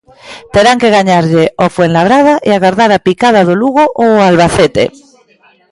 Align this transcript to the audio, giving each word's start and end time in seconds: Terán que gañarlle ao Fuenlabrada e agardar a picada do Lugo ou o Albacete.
Terán 0.53 0.77
que 0.81 0.93
gañarlle 0.97 1.45
ao 1.61 1.71
Fuenlabrada 1.75 2.33
e 2.47 2.49
agardar 2.53 2.91
a 2.93 3.03
picada 3.07 3.41
do 3.47 3.53
Lugo 3.61 3.83
ou 4.01 4.09
o 4.15 4.23
Albacete. 4.29 4.85